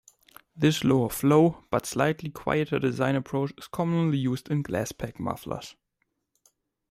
This 0.55 0.83
lower 0.83 1.09
flow 1.09 1.63
but 1.69 1.85
slightly 1.85 2.31
quieter 2.31 2.79
design 2.79 3.15
approach 3.15 3.53
is 3.55 3.67
commonly 3.67 4.17
used 4.17 4.49
in 4.49 4.63
glasspack 4.63 5.19
mufflers. 5.19 5.75